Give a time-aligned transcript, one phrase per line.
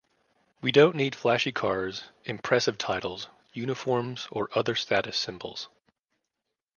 [0.63, 5.69] We don't need flashy cars, impressive titles, uniforms or other status symbols.